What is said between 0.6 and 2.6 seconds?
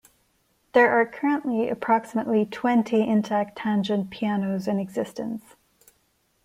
There are currently approximately